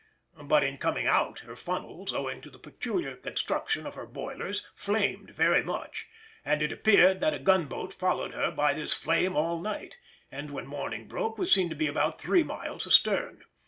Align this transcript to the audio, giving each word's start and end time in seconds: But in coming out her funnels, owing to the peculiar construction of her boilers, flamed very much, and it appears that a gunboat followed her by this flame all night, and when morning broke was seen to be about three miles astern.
But 0.41 0.63
in 0.63 0.79
coming 0.79 1.05
out 1.05 1.41
her 1.41 1.55
funnels, 1.55 2.11
owing 2.11 2.41
to 2.41 2.49
the 2.49 2.57
peculiar 2.57 3.15
construction 3.15 3.85
of 3.85 3.93
her 3.93 4.07
boilers, 4.07 4.65
flamed 4.73 5.29
very 5.29 5.61
much, 5.61 6.07
and 6.43 6.63
it 6.63 6.71
appears 6.71 7.19
that 7.19 7.35
a 7.35 7.37
gunboat 7.37 7.93
followed 7.93 8.33
her 8.33 8.49
by 8.49 8.73
this 8.73 8.95
flame 8.95 9.35
all 9.37 9.61
night, 9.61 9.99
and 10.31 10.49
when 10.49 10.65
morning 10.65 11.07
broke 11.07 11.37
was 11.37 11.51
seen 11.51 11.69
to 11.69 11.75
be 11.75 11.85
about 11.85 12.19
three 12.19 12.41
miles 12.41 12.87
astern. 12.87 13.43